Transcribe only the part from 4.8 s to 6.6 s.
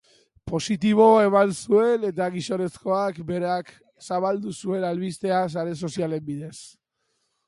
albistea sare-sozialen bidez.